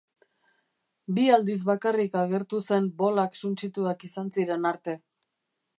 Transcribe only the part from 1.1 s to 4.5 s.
Bi aldiz bakarrik agertu zen bolak suntsituak izan